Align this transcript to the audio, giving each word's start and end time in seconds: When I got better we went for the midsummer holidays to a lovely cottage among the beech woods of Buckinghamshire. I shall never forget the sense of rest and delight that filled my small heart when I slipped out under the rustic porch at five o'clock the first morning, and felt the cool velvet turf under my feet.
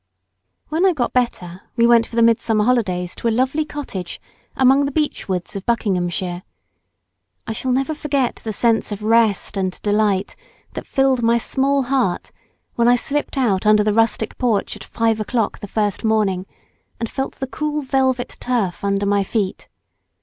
When 0.69 0.83
I 0.83 0.93
got 0.93 1.13
better 1.13 1.61
we 1.75 1.85
went 1.85 2.07
for 2.07 2.15
the 2.15 2.23
midsummer 2.23 2.63
holidays 2.65 3.13
to 3.13 3.27
a 3.27 3.29
lovely 3.29 3.63
cottage 3.63 4.19
among 4.55 4.85
the 4.85 4.91
beech 4.91 5.29
woods 5.29 5.55
of 5.55 5.63
Buckinghamshire. 5.67 6.41
I 7.45 7.53
shall 7.53 7.71
never 7.71 7.93
forget 7.93 8.37
the 8.37 8.51
sense 8.51 8.91
of 8.91 9.03
rest 9.03 9.57
and 9.57 9.79
delight 9.83 10.35
that 10.73 10.87
filled 10.87 11.21
my 11.21 11.37
small 11.37 11.83
heart 11.83 12.31
when 12.73 12.87
I 12.87 12.95
slipped 12.95 13.37
out 13.37 13.67
under 13.67 13.83
the 13.83 13.93
rustic 13.93 14.39
porch 14.39 14.75
at 14.75 14.83
five 14.83 15.19
o'clock 15.19 15.59
the 15.59 15.67
first 15.67 16.03
morning, 16.03 16.47
and 16.99 17.07
felt 17.07 17.35
the 17.35 17.45
cool 17.45 17.83
velvet 17.83 18.37
turf 18.39 18.83
under 18.83 19.05
my 19.05 19.23
feet. 19.23 19.69